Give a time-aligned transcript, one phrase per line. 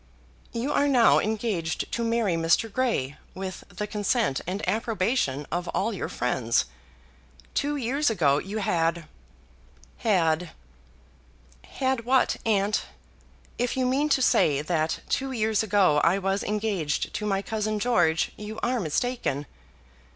[0.51, 2.73] "You are now engaged to marry Mr.
[2.73, 6.65] Grey, with the consent and approbation of all your friends.
[7.53, 9.05] Two years ago you had
[9.97, 10.53] had"
[11.81, 12.81] "Had what, aunt?
[13.59, 17.77] If you mean to say that two years ago I was engaged to my cousin
[17.77, 19.45] George you are mistaken.